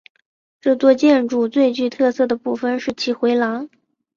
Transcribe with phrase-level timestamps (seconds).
[0.61, 3.69] 这座建筑最具特色的部分是其回廊。